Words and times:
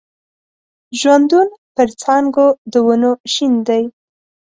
ژوندون 0.99 1.47
پر 1.75 1.87
څانګو 2.01 2.47
د 2.71 2.73
ونو 2.85 3.11
شین 3.33 3.53
دی 3.67 3.83